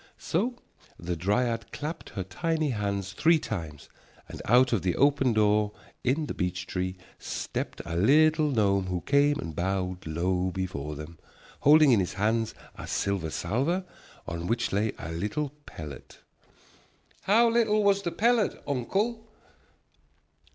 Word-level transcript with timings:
So 0.17 0.55
the 0.97 1.15
dryad 1.15 1.71
clapped 1.71 2.09
her 2.15 2.23
tiny 2.23 2.71
hands 2.71 3.13
three 3.13 3.37
times, 3.37 3.87
and 4.27 4.41
out 4.45 4.73
of 4.73 4.81
the 4.81 4.95
open 4.95 5.31
door 5.31 5.73
into 6.03 6.25
the 6.25 6.33
beech 6.33 6.65
tree 6.65 6.97
stepped 7.19 7.83
a 7.85 7.95
little 7.95 8.49
gnome 8.49 8.87
who 8.87 9.01
came 9.01 9.37
and 9.39 9.55
bowed 9.55 10.07
low 10.07 10.49
before 10.49 10.95
them, 10.95 11.19
holding 11.59 11.91
in 11.91 11.99
his 11.99 12.13
hands 12.13 12.55
a 12.75 12.87
silver 12.87 13.29
salver 13.29 13.85
on 14.27 14.47
which 14.47 14.73
lay 14.73 14.91
a 14.97 15.11
little 15.11 15.49
pellet. 15.67 16.17
"How 17.25 17.47
little 17.49 17.83
was 17.83 18.01
the 18.01 18.09
pellet, 18.11 18.59
uncle?" 18.65 19.27